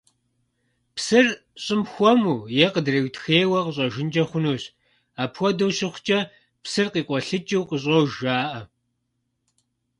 [0.95, 1.27] Псыр
[1.63, 4.63] щӀым хуэму е къыдриутхейуэ къыщӀэжынкӀэ хъунущ,
[5.21, 6.19] апхуэдэу щыхъукӀэ
[6.63, 8.61] «Псыр къикъуэлъыкӀыу къыщӀож» жаӀэ.